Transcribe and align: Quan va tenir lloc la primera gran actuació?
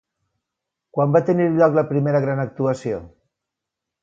Quan 0.97 1.13
va 1.15 1.21
tenir 1.27 1.47
lloc 1.59 1.77
la 1.81 1.83
primera 1.93 2.23
gran 2.27 2.43
actuació? 2.47 3.05